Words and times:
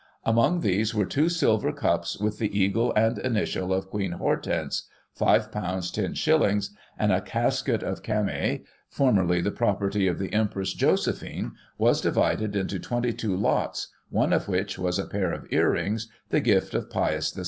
Among 0.25 0.61
these 0.61 0.95
were 0.95 1.05
two 1.05 1.29
silver 1.29 1.71
cups, 1.71 2.17
with 2.19 2.39
the 2.39 2.59
eagle 2.59 2.91
and 2.95 3.19
initial 3.19 3.71
of 3.71 3.91
Queen 3.91 4.13
Hortense, 4.13 4.87
£$ 5.19 5.51
10/ 5.51 6.69
and 6.97 7.11
a 7.11 7.21
casket 7.21 7.83
of 7.83 8.01
camei, 8.01 8.63
formerly 8.89 9.41
the 9.41 9.51
property 9.51 10.07
of 10.07 10.17
the 10.17 10.33
Empress 10.33 10.73
Josephine, 10.73 11.51
was 11.77 12.01
divided 12.01 12.55
into 12.55 12.79
22 12.79 13.37
lots, 13.37 13.89
one 14.09 14.33
of 14.33 14.47
which 14.47 14.79
was 14.79 14.97
a 14.97 15.05
pair 15.05 15.31
of 15.31 15.45
earrings, 15.51 16.07
the 16.29 16.39
gift 16.41 16.73
of 16.73 16.89
Pius 16.89 17.31
VI. 17.33 17.39